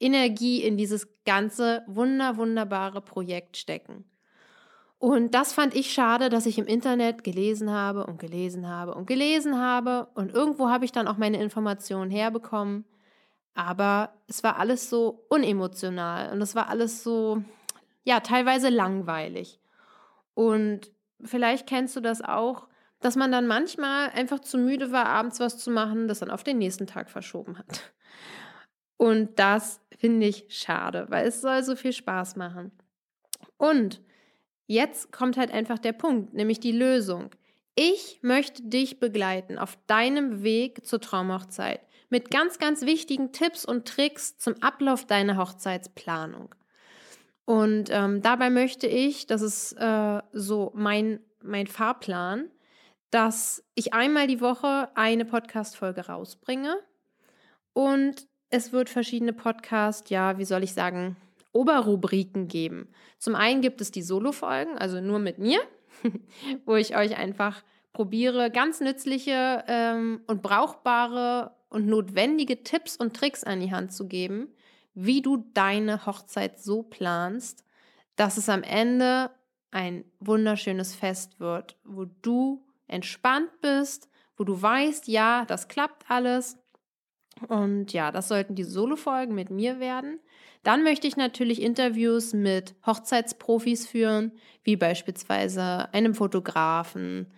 Energie 0.00 0.62
in 0.62 0.76
dieses 0.76 1.08
ganze 1.24 1.82
wunder, 1.86 2.36
wunderbare 2.36 3.00
Projekt 3.00 3.56
stecken. 3.56 4.04
Und 4.98 5.34
das 5.34 5.52
fand 5.52 5.74
ich 5.74 5.92
schade, 5.92 6.30
dass 6.30 6.46
ich 6.46 6.58
im 6.58 6.66
Internet 6.66 7.22
gelesen 7.22 7.70
habe 7.70 8.06
und 8.06 8.18
gelesen 8.18 8.66
habe 8.66 8.94
und 8.94 9.06
gelesen 9.06 9.58
habe. 9.58 10.08
Und 10.14 10.32
irgendwo 10.32 10.70
habe 10.70 10.84
ich 10.84 10.92
dann 10.92 11.06
auch 11.06 11.18
meine 11.18 11.40
Informationen 11.40 12.10
herbekommen. 12.10 12.86
Aber 13.54 14.14
es 14.26 14.42
war 14.42 14.58
alles 14.58 14.90
so 14.90 15.24
unemotional 15.28 16.32
und 16.32 16.42
es 16.42 16.54
war 16.54 16.68
alles 16.68 17.02
so, 17.02 17.42
ja, 18.04 18.20
teilweise 18.20 18.68
langweilig. 18.68 19.60
Und 20.34 20.92
vielleicht 21.22 21.66
kennst 21.66 21.96
du 21.96 22.00
das 22.00 22.22
auch, 22.22 22.68
dass 23.00 23.16
man 23.16 23.32
dann 23.32 23.46
manchmal 23.46 24.10
einfach 24.10 24.40
zu 24.40 24.58
müde 24.58 24.92
war, 24.92 25.06
abends 25.06 25.40
was 25.40 25.58
zu 25.58 25.70
machen, 25.70 26.08
das 26.08 26.20
dann 26.20 26.30
auf 26.30 26.42
den 26.42 26.58
nächsten 26.58 26.86
Tag 26.86 27.10
verschoben 27.10 27.58
hat. 27.58 27.92
Und 28.96 29.38
das 29.38 29.80
finde 29.96 30.26
ich 30.26 30.46
schade, 30.48 31.06
weil 31.08 31.26
es 31.26 31.40
soll 31.40 31.62
so 31.62 31.76
viel 31.76 31.92
Spaß 31.92 32.36
machen. 32.36 32.72
Und 33.58 34.02
jetzt 34.66 35.12
kommt 35.12 35.36
halt 35.36 35.52
einfach 35.52 35.78
der 35.78 35.92
Punkt, 35.92 36.34
nämlich 36.34 36.60
die 36.60 36.72
Lösung. 36.72 37.30
Ich 37.74 38.20
möchte 38.22 38.62
dich 38.62 39.00
begleiten 39.00 39.58
auf 39.58 39.78
deinem 39.86 40.42
Weg 40.42 40.86
zur 40.86 41.00
Traumhochzeit 41.00 41.80
mit 42.08 42.30
ganz, 42.30 42.58
ganz 42.58 42.82
wichtigen 42.82 43.32
Tipps 43.32 43.64
und 43.64 43.86
Tricks 43.86 44.38
zum 44.38 44.54
Ablauf 44.62 45.06
deiner 45.06 45.36
Hochzeitsplanung. 45.36 46.54
Und 47.44 47.90
ähm, 47.90 48.22
dabei 48.22 48.50
möchte 48.50 48.86
ich, 48.86 49.26
das 49.26 49.42
ist 49.42 49.72
äh, 49.74 50.20
so 50.32 50.72
mein, 50.74 51.20
mein 51.42 51.66
Fahrplan, 51.66 52.50
dass 53.10 53.62
ich 53.74 53.94
einmal 53.94 54.26
die 54.26 54.40
Woche 54.40 54.88
eine 54.94 55.24
Podcast-Folge 55.24 56.06
rausbringe 56.06 56.76
und 57.72 58.26
es 58.50 58.72
wird 58.72 58.88
verschiedene 58.88 59.32
Podcast, 59.32 60.10
ja, 60.10 60.38
wie 60.38 60.44
soll 60.44 60.62
ich 60.64 60.72
sagen, 60.72 61.16
Oberrubriken 61.56 62.48
geben. 62.48 62.88
Zum 63.18 63.34
einen 63.34 63.62
gibt 63.62 63.80
es 63.80 63.90
die 63.90 64.02
Solo-Folgen, 64.02 64.76
also 64.78 65.00
nur 65.00 65.18
mit 65.18 65.38
mir, 65.38 65.60
wo 66.66 66.76
ich 66.76 66.96
euch 66.96 67.16
einfach 67.16 67.62
probiere, 67.92 68.50
ganz 68.50 68.80
nützliche 68.80 69.64
ähm, 69.66 70.20
und 70.26 70.42
brauchbare 70.42 71.52
und 71.70 71.86
notwendige 71.86 72.62
Tipps 72.62 72.96
und 72.96 73.16
Tricks 73.16 73.42
an 73.42 73.60
die 73.60 73.72
Hand 73.72 73.92
zu 73.92 74.06
geben, 74.06 74.48
wie 74.94 75.22
du 75.22 75.46
deine 75.54 76.06
Hochzeit 76.06 76.60
so 76.60 76.82
planst, 76.82 77.64
dass 78.16 78.36
es 78.36 78.48
am 78.48 78.62
Ende 78.62 79.30
ein 79.70 80.04
wunderschönes 80.20 80.94
Fest 80.94 81.40
wird, 81.40 81.76
wo 81.84 82.06
du 82.22 82.66
entspannt 82.86 83.50
bist, 83.60 84.08
wo 84.36 84.44
du 84.44 84.60
weißt, 84.60 85.08
ja, 85.08 85.44
das 85.46 85.68
klappt 85.68 86.10
alles. 86.10 86.58
Und 87.48 87.92
ja, 87.92 88.10
das 88.10 88.28
sollten 88.28 88.54
die 88.54 88.64
Solo-Folgen 88.64 89.34
mit 89.34 89.50
mir 89.50 89.78
werden. 89.78 90.20
Dann 90.62 90.82
möchte 90.82 91.06
ich 91.06 91.16
natürlich 91.16 91.62
Interviews 91.62 92.32
mit 92.32 92.74
Hochzeitsprofis 92.84 93.86
führen, 93.86 94.32
wie 94.64 94.76
beispielsweise 94.76 95.92
einem 95.92 96.14
Fotografen 96.14 97.32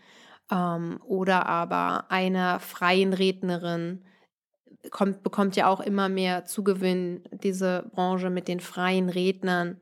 ähm, 0.51 1.01
oder 1.05 1.47
aber 1.47 2.11
einer 2.11 2.61
freien 2.61 3.13
Rednerin. 3.13 4.05
Kommt, 4.91 5.23
bekommt 5.23 5.57
ja 5.57 5.69
auch 5.69 5.81
immer 5.81 6.09
mehr 6.09 6.45
Zugewinn, 6.45 7.23
diese 7.33 7.91
Branche 7.93 8.31
mit 8.31 8.49
den 8.49 8.61
freien 8.61 9.09
Rednern. 9.09 9.81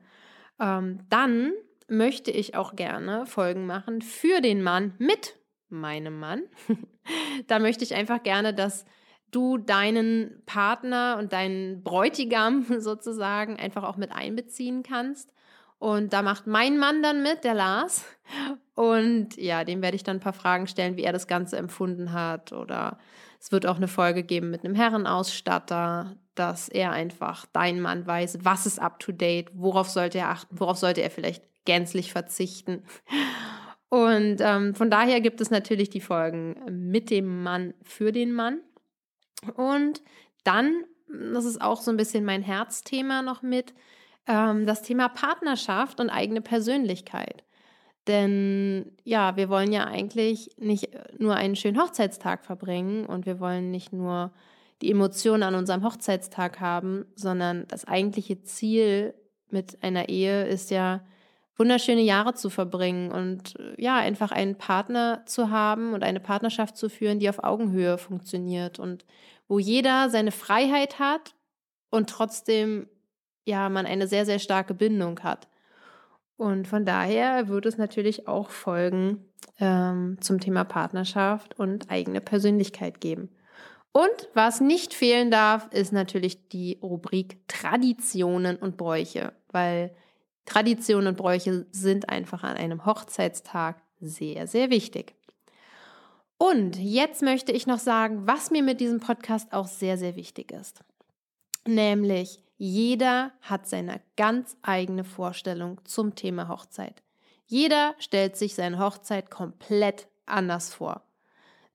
Ähm, 0.59 1.05
dann 1.09 1.53
möchte 1.87 2.31
ich 2.31 2.55
auch 2.55 2.75
gerne 2.75 3.25
Folgen 3.27 3.65
machen 3.65 4.01
für 4.01 4.41
den 4.41 4.61
Mann 4.61 4.93
mit 4.97 5.37
meinem 5.69 6.19
Mann. 6.19 6.43
da 7.47 7.59
möchte 7.59 7.83
ich 7.83 7.95
einfach 7.95 8.23
gerne, 8.23 8.53
dass 8.53 8.85
du 9.31 9.57
deinen 9.57 10.41
Partner 10.45 11.17
und 11.19 11.33
deinen 11.33 11.83
Bräutigam 11.83 12.65
sozusagen 12.79 13.57
einfach 13.57 13.83
auch 13.83 13.97
mit 13.97 14.11
einbeziehen 14.11 14.83
kannst. 14.83 15.33
Und 15.79 16.13
da 16.13 16.23
macht 16.23 16.47
mein 16.47 16.77
Mann 16.77 17.03
dann 17.03 17.21
mit, 17.21 17.43
der 17.43 17.53
Lars. 17.53 18.03
Und 18.73 19.37
ja, 19.37 19.63
dem 19.63 19.81
werde 19.81 19.95
ich 19.95 20.03
dann 20.03 20.17
ein 20.17 20.21
paar 20.21 20.33
Fragen 20.33 20.67
stellen, 20.67 20.97
wie 20.97 21.03
er 21.03 21.13
das 21.13 21.27
Ganze 21.27 21.57
empfunden 21.57 22.13
hat. 22.13 22.51
Oder 22.51 22.97
es 23.39 23.51
wird 23.51 23.67
auch 23.67 23.77
eine 23.77 23.87
Folge 23.87 24.23
geben 24.23 24.49
mit 24.49 24.65
einem 24.65 24.75
Herrenausstatter, 24.75 26.15
dass 26.33 26.69
er 26.69 26.91
einfach, 26.91 27.45
dein 27.53 27.79
Mann 27.79 28.07
weiß, 28.07 28.39
was 28.41 28.65
ist 28.65 28.79
up 28.79 28.99
to 28.99 29.11
date, 29.11 29.49
worauf 29.53 29.89
sollte 29.89 30.19
er 30.19 30.29
achten, 30.29 30.59
worauf 30.59 30.77
sollte 30.77 31.01
er 31.01 31.11
vielleicht 31.11 31.43
gänzlich 31.65 32.11
verzichten. 32.11 32.83
Und 33.89 34.37
ähm, 34.39 34.75
von 34.75 34.89
daher 34.89 35.21
gibt 35.21 35.41
es 35.41 35.49
natürlich 35.49 35.89
die 35.89 36.01
Folgen 36.01 36.55
mit 36.89 37.09
dem 37.09 37.43
Mann 37.43 37.73
für 37.83 38.11
den 38.11 38.33
Mann. 38.33 38.59
Und 39.49 40.01
dann, 40.43 40.83
das 41.33 41.45
ist 41.45 41.61
auch 41.61 41.81
so 41.81 41.91
ein 41.91 41.97
bisschen 41.97 42.25
mein 42.25 42.41
Herzthema 42.41 43.21
noch 43.21 43.41
mit, 43.41 43.73
ähm, 44.27 44.65
das 44.65 44.81
Thema 44.81 45.09
Partnerschaft 45.09 45.99
und 45.99 46.09
eigene 46.09 46.41
Persönlichkeit. 46.41 47.43
Denn 48.07 48.93
ja, 49.03 49.35
wir 49.35 49.49
wollen 49.49 49.73
ja 49.73 49.85
eigentlich 49.85 50.49
nicht 50.57 50.89
nur 51.19 51.35
einen 51.35 51.55
schönen 51.55 51.81
Hochzeitstag 51.81 52.45
verbringen 52.45 53.05
und 53.05 53.25
wir 53.25 53.39
wollen 53.39 53.69
nicht 53.69 53.91
nur 53.91 54.31
die 54.81 54.91
Emotionen 54.91 55.43
an 55.43 55.55
unserem 55.55 55.83
Hochzeitstag 55.83 56.59
haben, 56.59 57.05
sondern 57.15 57.67
das 57.67 57.85
eigentliche 57.85 58.43
Ziel 58.43 59.13
mit 59.49 59.81
einer 59.81 60.07
Ehe 60.07 60.45
ist 60.47 60.71
ja, 60.71 61.01
wunderschöne 61.57 62.01
Jahre 62.01 62.33
zu 62.33 62.49
verbringen 62.49 63.11
und 63.11 63.59
äh, 63.59 63.81
ja, 63.81 63.97
einfach 63.97 64.31
einen 64.31 64.57
Partner 64.57 65.23
zu 65.25 65.49
haben 65.49 65.93
und 65.93 66.03
eine 66.03 66.19
Partnerschaft 66.19 66.77
zu 66.77 66.89
führen, 66.89 67.19
die 67.19 67.29
auf 67.29 67.43
Augenhöhe 67.43 67.97
funktioniert 67.97 68.79
und 68.79 69.05
wo 69.47 69.59
jeder 69.59 70.09
seine 70.09 70.31
Freiheit 70.31 70.99
hat 70.99 71.35
und 71.89 72.09
trotzdem 72.09 72.87
ja, 73.47 73.69
man 73.69 73.85
eine 73.85 74.07
sehr, 74.07 74.25
sehr 74.25 74.39
starke 74.39 74.73
Bindung 74.73 75.21
hat. 75.21 75.47
Und 76.35 76.67
von 76.67 76.85
daher 76.85 77.47
wird 77.47 77.65
es 77.65 77.77
natürlich 77.77 78.27
auch 78.27 78.49
Folgen 78.49 79.25
ähm, 79.59 80.17
zum 80.19 80.39
Thema 80.39 80.65
Partnerschaft 80.65 81.57
und 81.57 81.89
eigene 81.89 82.21
Persönlichkeit 82.21 83.01
geben. 83.01 83.29
Und 83.93 84.29
was 84.35 84.61
nicht 84.61 84.93
fehlen 84.93 85.31
darf, 85.31 85.71
ist 85.71 85.91
natürlich 85.91 86.49
die 86.49 86.77
Rubrik 86.83 87.47
Traditionen 87.47 88.57
und 88.57 88.77
Bräuche, 88.77 89.33
weil 89.51 89.95
Traditionen 90.45 91.07
und 91.07 91.17
Bräuche 91.17 91.65
sind 91.71 92.09
einfach 92.09 92.43
an 92.43 92.57
einem 92.57 92.85
Hochzeitstag 92.85 93.81
sehr, 93.99 94.45
sehr 94.45 94.69
wichtig. 94.69 95.15
Und 96.37 96.77
jetzt 96.77 97.21
möchte 97.21 97.51
ich 97.51 97.65
noch 97.65 97.79
sagen, 97.79 98.27
was 98.27 98.51
mir 98.51 98.61
mit 98.61 98.79
diesem 98.79 98.99
Podcast 98.99 99.53
auch 99.53 99.67
sehr, 99.67 99.97
sehr 99.97 100.15
wichtig 100.15 100.51
ist. 100.51 100.83
Nämlich, 101.65 102.43
jeder 102.57 103.31
hat 103.41 103.67
seine 103.67 104.01
ganz 104.15 104.55
eigene 104.61 105.03
Vorstellung 105.03 105.79
zum 105.85 106.15
Thema 106.15 106.47
Hochzeit. 106.47 107.03
Jeder 107.45 107.95
stellt 107.99 108.35
sich 108.35 108.55
seine 108.55 108.79
Hochzeit 108.79 109.31
komplett 109.31 110.07
anders 110.25 110.73
vor. 110.73 111.03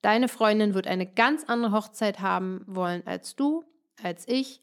Deine 0.01 0.27
Freundin 0.27 0.73
wird 0.73 0.87
eine 0.87 1.07
ganz 1.07 1.45
andere 1.45 1.71
Hochzeit 1.71 2.19
haben 2.19 2.63
wollen 2.67 3.03
als 3.05 3.35
du, 3.35 3.63
als 4.01 4.27
ich 4.27 4.61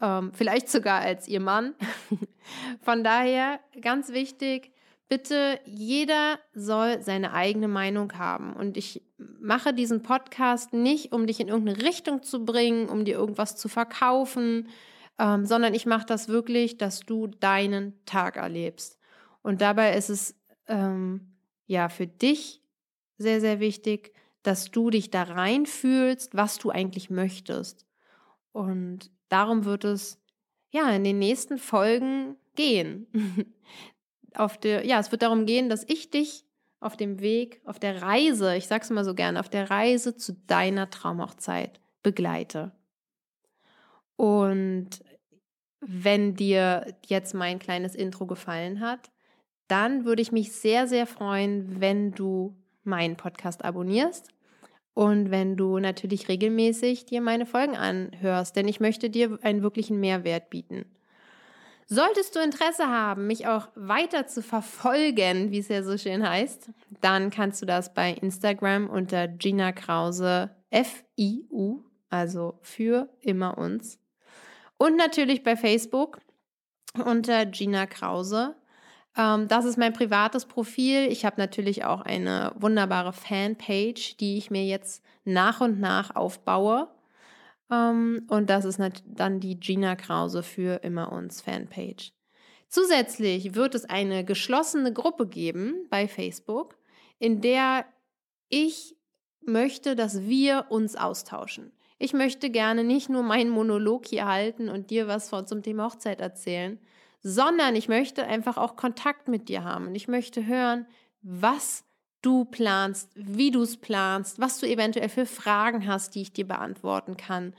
ähm, 0.00 0.32
vielleicht 0.34 0.68
sogar 0.68 1.00
als 1.00 1.28
ihr 1.28 1.40
Mann. 1.40 1.74
Von 2.80 3.04
daher 3.04 3.60
ganz 3.80 4.12
wichtig, 4.12 4.71
bitte, 5.12 5.60
jeder 5.66 6.38
soll 6.54 7.02
seine 7.02 7.34
eigene 7.34 7.68
Meinung 7.68 8.14
haben. 8.14 8.54
Und 8.54 8.78
ich 8.78 9.02
mache 9.18 9.74
diesen 9.74 10.02
Podcast 10.02 10.72
nicht, 10.72 11.12
um 11.12 11.26
dich 11.26 11.38
in 11.38 11.48
irgendeine 11.48 11.82
Richtung 11.82 12.22
zu 12.22 12.46
bringen, 12.46 12.88
um 12.88 13.04
dir 13.04 13.16
irgendwas 13.16 13.54
zu 13.54 13.68
verkaufen, 13.68 14.70
ähm, 15.18 15.44
sondern 15.44 15.74
ich 15.74 15.84
mache 15.84 16.06
das 16.06 16.28
wirklich, 16.28 16.78
dass 16.78 17.00
du 17.00 17.26
deinen 17.26 18.02
Tag 18.06 18.38
erlebst. 18.38 18.98
Und 19.42 19.60
dabei 19.60 19.94
ist 19.98 20.08
es 20.08 20.34
ähm, 20.66 21.34
ja 21.66 21.90
für 21.90 22.06
dich 22.06 22.62
sehr, 23.18 23.42
sehr 23.42 23.60
wichtig, 23.60 24.14
dass 24.42 24.70
du 24.70 24.88
dich 24.88 25.10
da 25.10 25.24
reinfühlst, 25.24 26.34
was 26.34 26.56
du 26.56 26.70
eigentlich 26.70 27.10
möchtest. 27.10 27.84
Und 28.52 29.10
darum 29.28 29.66
wird 29.66 29.84
es 29.84 30.18
ja 30.70 30.88
in 30.88 31.04
den 31.04 31.18
nächsten 31.18 31.58
Folgen 31.58 32.36
gehen. 32.54 33.06
auf 34.36 34.58
der, 34.58 34.86
ja, 34.86 34.98
es 34.98 35.10
wird 35.10 35.22
darum 35.22 35.46
gehen, 35.46 35.68
dass 35.68 35.84
ich 35.88 36.10
dich 36.10 36.44
auf 36.80 36.96
dem 36.96 37.20
Weg, 37.20 37.62
auf 37.64 37.78
der 37.78 38.02
Reise, 38.02 38.56
ich 38.56 38.66
sag's 38.66 38.90
mal 38.90 39.04
so 39.04 39.14
gerne, 39.14 39.38
auf 39.38 39.48
der 39.48 39.70
Reise 39.70 40.16
zu 40.16 40.32
deiner 40.46 40.90
Traumhochzeit 40.90 41.80
begleite. 42.02 42.72
Und 44.16 44.90
wenn 45.80 46.34
dir 46.34 46.94
jetzt 47.06 47.34
mein 47.34 47.58
kleines 47.58 47.94
Intro 47.94 48.26
gefallen 48.26 48.80
hat, 48.80 49.10
dann 49.68 50.04
würde 50.04 50.22
ich 50.22 50.32
mich 50.32 50.52
sehr, 50.52 50.86
sehr 50.86 51.06
freuen, 51.06 51.80
wenn 51.80 52.12
du 52.12 52.56
meinen 52.84 53.16
Podcast 53.16 53.64
abonnierst 53.64 54.28
und 54.94 55.30
wenn 55.30 55.56
du 55.56 55.78
natürlich 55.78 56.28
regelmäßig 56.28 57.06
dir 57.06 57.20
meine 57.20 57.46
Folgen 57.46 57.76
anhörst, 57.76 58.56
denn 58.56 58.68
ich 58.68 58.80
möchte 58.80 59.08
dir 59.08 59.38
einen 59.42 59.62
wirklichen 59.62 59.98
Mehrwert 60.00 60.50
bieten. 60.50 60.84
Solltest 61.86 62.34
du 62.36 62.40
Interesse 62.40 62.88
haben, 62.88 63.26
mich 63.26 63.46
auch 63.46 63.68
weiter 63.74 64.26
zu 64.26 64.42
verfolgen, 64.42 65.50
wie 65.50 65.58
es 65.58 65.68
ja 65.68 65.82
so 65.82 65.98
schön 65.98 66.26
heißt, 66.26 66.70
dann 67.00 67.30
kannst 67.30 67.60
du 67.60 67.66
das 67.66 67.92
bei 67.92 68.12
Instagram 68.12 68.88
unter 68.88 69.28
Gina 69.28 69.72
Krause 69.72 70.50
F-I-U, 70.70 71.82
also 72.08 72.58
für 72.62 73.08
immer 73.20 73.58
uns. 73.58 73.98
Und 74.78 74.96
natürlich 74.96 75.42
bei 75.42 75.56
Facebook 75.56 76.20
unter 77.04 77.46
Gina 77.46 77.86
Krause. 77.86 78.56
Ähm, 79.16 79.48
das 79.48 79.64
ist 79.64 79.78
mein 79.78 79.92
privates 79.92 80.46
Profil. 80.46 81.06
Ich 81.10 81.24
habe 81.24 81.40
natürlich 81.40 81.84
auch 81.84 82.00
eine 82.00 82.52
wunderbare 82.56 83.12
Fanpage, 83.12 84.16
die 84.16 84.38
ich 84.38 84.50
mir 84.50 84.64
jetzt 84.64 85.04
nach 85.24 85.60
und 85.60 85.78
nach 85.78 86.16
aufbaue. 86.16 86.88
Ähm, 87.72 88.26
und 88.28 88.50
das 88.50 88.64
ist 88.64 88.78
dann 89.06 89.40
die 89.40 89.58
Gina 89.58 89.96
Krause 89.96 90.42
für 90.42 90.82
immer 90.84 91.10
uns 91.10 91.40
Fanpage. 91.40 92.12
Zusätzlich 92.68 93.54
wird 93.54 93.74
es 93.74 93.84
eine 93.84 94.24
geschlossene 94.24 94.92
Gruppe 94.92 95.26
geben 95.26 95.86
bei 95.90 96.06
Facebook, 96.08 96.78
in 97.18 97.40
der 97.40 97.84
ich 98.48 98.96
möchte, 99.40 99.96
dass 99.96 100.22
wir 100.22 100.66
uns 100.68 100.96
austauschen. 100.96 101.72
Ich 101.98 102.12
möchte 102.12 102.50
gerne 102.50 102.84
nicht 102.84 103.08
nur 103.08 103.22
meinen 103.22 103.50
Monolog 103.50 104.06
hier 104.06 104.26
halten 104.26 104.68
und 104.68 104.90
dir 104.90 105.06
was 105.06 105.28
von 105.28 105.46
zum 105.46 105.62
Thema 105.62 105.84
Hochzeit 105.84 106.20
erzählen, 106.20 106.78
sondern 107.20 107.76
ich 107.76 107.88
möchte 107.88 108.26
einfach 108.26 108.56
auch 108.56 108.76
Kontakt 108.76 109.28
mit 109.28 109.48
dir 109.48 109.64
haben 109.64 109.86
und 109.86 109.94
ich 109.94 110.08
möchte 110.08 110.46
hören, 110.46 110.86
was 111.22 111.84
du 112.22 112.44
planst, 112.44 113.10
wie 113.14 113.50
du 113.50 113.62
es 113.62 113.76
planst, 113.76 114.40
was 114.40 114.58
du 114.58 114.66
eventuell 114.66 115.08
für 115.08 115.26
Fragen 115.26 115.86
hast, 115.86 116.14
die 116.14 116.22
ich 116.22 116.32
dir 116.32 116.46
beantworten 116.46 117.16
kann. 117.16 117.52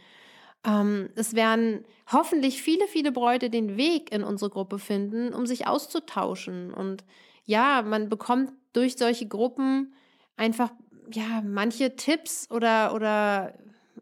Ähm, 0.65 1.09
es 1.15 1.35
werden 1.35 1.83
hoffentlich 2.11 2.61
viele, 2.61 2.87
viele 2.87 3.11
Bräute 3.11 3.49
den 3.49 3.77
Weg 3.77 4.11
in 4.11 4.23
unsere 4.23 4.49
Gruppe 4.49 4.79
finden, 4.79 5.33
um 5.33 5.45
sich 5.45 5.67
auszutauschen. 5.67 6.73
Und 6.73 7.03
ja, 7.45 7.81
man 7.81 8.09
bekommt 8.09 8.53
durch 8.71 8.95
solche 8.95 9.27
Gruppen 9.27 9.93
einfach 10.37 10.71
ja 11.11 11.41
manche 11.45 11.95
Tipps 11.95 12.49
oder, 12.49 12.93
oder 12.95 13.53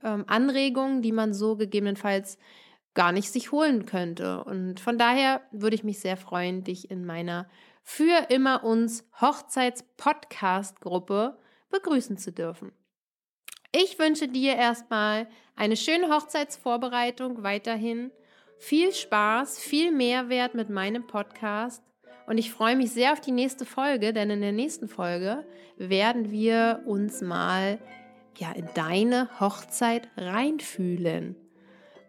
ähm, 0.04 0.24
Anregungen, 0.28 1.02
die 1.02 1.12
man 1.12 1.34
so 1.34 1.56
gegebenenfalls 1.56 2.38
gar 2.94 3.12
nicht 3.12 3.32
sich 3.32 3.52
holen 3.52 3.86
könnte. 3.86 4.44
Und 4.44 4.80
von 4.80 4.98
daher 4.98 5.42
würde 5.52 5.76
ich 5.76 5.84
mich 5.84 6.00
sehr 6.00 6.18
freuen, 6.18 6.64
dich 6.64 6.92
in 6.92 7.06
meiner 7.06 7.48
für 7.84 8.28
immer 8.30 8.64
uns 8.64 9.06
Hochzeits-Podcast-Gruppe 9.20 11.38
begrüßen 11.70 12.18
zu 12.18 12.32
dürfen. 12.32 12.72
Ich 13.74 14.00
wünsche 14.00 14.28
dir 14.28 14.56
erstmal 14.56 15.28
eine 15.56 15.78
schöne 15.78 16.10
Hochzeitsvorbereitung 16.10 17.44
weiterhin, 17.44 18.12
viel 18.58 18.94
Spaß, 18.94 19.60
viel 19.60 19.92
Mehrwert 19.92 20.56
mit 20.56 20.70
meinem 20.70 21.06
Podcast 21.08 21.84
und 22.28 22.38
ich 22.38 22.52
freue 22.52 22.76
mich 22.76 22.92
sehr 22.92 23.14
auf 23.14 23.22
die 23.22 23.32
nächste 23.32 23.66
Folge, 23.66 24.14
denn 24.14 24.30
in 24.30 24.42
der 24.42 24.52
nächsten 24.52 24.88
Folge 24.88 25.46
werden 25.78 26.32
wir 26.32 26.84
uns 26.86 27.22
mal 27.22 27.80
ja 28.38 28.52
in 28.52 28.70
deine 28.74 29.30
Hochzeit 29.40 30.08
reinfühlen. 30.16 31.36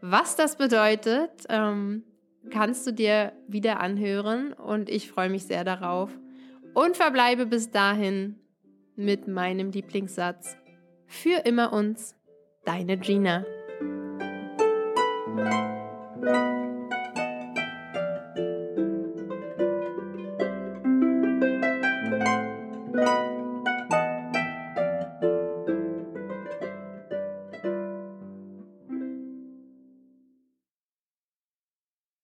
Was 0.00 0.36
das 0.36 0.56
bedeutet, 0.56 1.30
ähm, 1.48 2.04
kannst 2.50 2.86
du 2.86 2.92
dir 2.92 3.32
wieder 3.46 3.80
anhören 3.80 4.52
und 4.52 4.88
ich 4.88 5.10
freue 5.10 5.30
mich 5.30 5.44
sehr 5.44 5.64
darauf 5.64 6.10
und 6.74 6.96
verbleibe 6.96 7.46
bis 7.46 7.70
dahin 7.70 8.36
mit 8.96 9.28
meinem 9.28 9.70
Lieblingssatz. 9.70 10.56
Für 11.06 11.44
immer 11.44 11.72
uns, 11.72 12.16
deine 12.64 12.96
Gina. 12.98 13.44